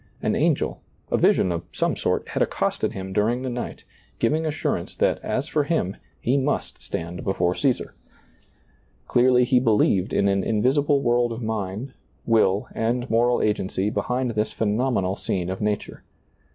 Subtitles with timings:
[0.23, 0.81] An angel,
[1.11, 3.83] a vision of some sort, had accosted him during the night,
[4.17, 7.93] giving assurance that, as for him, he must stand before Caesar.
[9.05, 11.93] Clearly he believed in an invisible world of mind,
[12.25, 16.03] will and moral agency behind this phenomenal scene of nature.